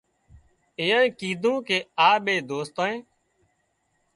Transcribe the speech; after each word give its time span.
اينانئي 0.79 1.09
ڪيڌون 1.19 1.57
ڪي 1.67 1.77
آ 2.07 2.09
ٻي 2.25 2.35
دوستانئي 2.49 2.95